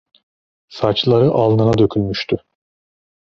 Saçları 0.69 1.31
alnına 1.31 1.73
dökülmüştü. 1.77 2.37